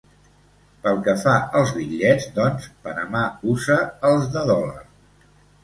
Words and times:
Pel 0.87 0.95
que 1.07 1.13
fa 1.23 1.35
als 1.59 1.73
bitllets, 1.75 2.25
doncs, 2.39 2.67
Panamà 2.89 3.23
usa 3.55 3.79
els 4.13 4.29
de 4.35 4.47
dòlar. 4.53 4.85